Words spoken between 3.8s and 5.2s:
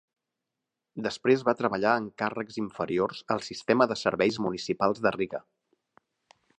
de serveis municipals de